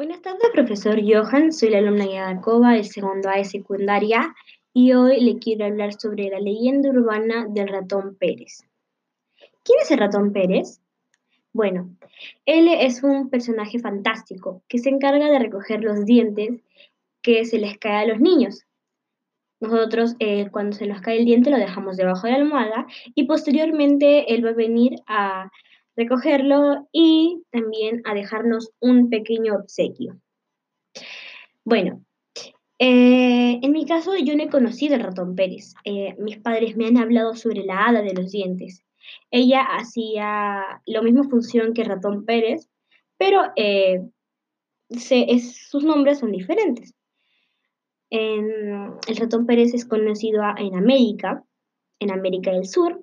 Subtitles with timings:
[0.00, 1.52] Buenas tardes, profesor Johan.
[1.52, 4.34] Soy la alumna Yadacoba del segundo A de secundaria
[4.72, 8.62] y hoy le quiero hablar sobre la leyenda urbana del ratón Pérez.
[9.62, 10.80] ¿Quién es el ratón Pérez?
[11.52, 11.94] Bueno,
[12.46, 16.62] él es un personaje fantástico que se encarga de recoger los dientes
[17.20, 18.64] que se les cae a los niños.
[19.60, 23.24] Nosotros eh, cuando se nos cae el diente lo dejamos debajo de la almohada y
[23.24, 25.50] posteriormente él va a venir a
[26.00, 30.18] recogerlo y también a dejarnos un pequeño obsequio.
[31.64, 32.02] Bueno,
[32.78, 35.74] eh, en mi caso yo no he conocido al ratón Pérez.
[35.84, 38.82] Eh, mis padres me han hablado sobre la hada de los dientes.
[39.30, 42.70] Ella hacía la misma función que ratón Pérez,
[43.18, 44.00] pero eh,
[44.88, 46.94] sus nombres son diferentes.
[48.10, 51.44] el ratón Pérez es conocido en América,
[52.00, 53.00] en América del Sur,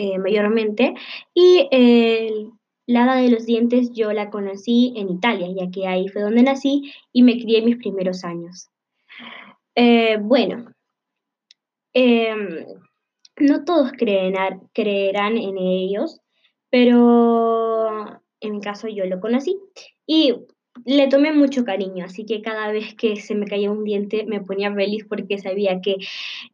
[0.00, 0.94] eh, mayormente.
[1.34, 1.68] Y
[2.90, 6.42] la hada de los dientes yo la conocí en Italia, ya que ahí fue donde
[6.42, 8.68] nací y me crié mis primeros años.
[9.76, 10.72] Eh, bueno,
[11.92, 12.66] em,
[13.38, 16.20] no todos creerán en ellos,
[16.68, 19.56] pero en mi caso yo lo conocí
[20.06, 20.34] y
[20.84, 24.40] le tomé mucho cariño, así que cada vez que se me caía un diente me
[24.40, 25.96] ponía feliz porque sabía que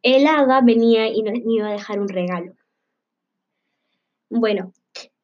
[0.03, 2.53] el hada venía y me iba a dejar un regalo.
[4.29, 4.73] Bueno,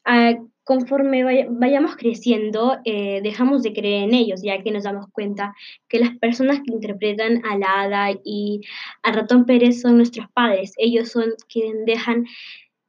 [0.06, 5.54] ah, conforme vayamos creciendo, eh, dejamos de creer en ellos, ya que nos damos cuenta
[5.90, 8.62] que las personas que interpretan a la hada y
[9.02, 10.74] a ratón Pérez son nuestros padres.
[10.78, 12.26] Ellos son quienes dejan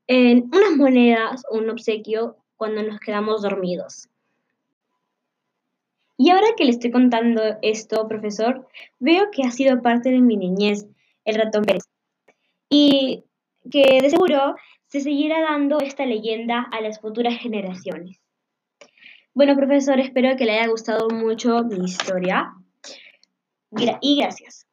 [0.07, 4.09] en unas monedas o un obsequio cuando nos quedamos dormidos.
[6.17, 8.69] Y ahora que le estoy contando esto, profesor,
[9.01, 10.87] veo que ha sido parte de mi niñez
[11.25, 11.89] el ratón Pérez.
[12.71, 13.25] Y
[13.71, 18.21] que de seguro se seguirá dando esta leyenda a las futuras generaciones.
[19.35, 22.53] Bueno, profesor, espero que le haya gustado mucho mi historia
[24.01, 24.67] y gracias.